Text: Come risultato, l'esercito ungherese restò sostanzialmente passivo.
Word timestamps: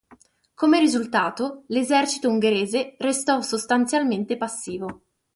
Come 0.55 0.79
risultato, 0.79 1.65
l'esercito 1.67 2.27
ungherese 2.27 2.95
restò 2.97 3.39
sostanzialmente 3.41 4.35
passivo. 4.35 5.03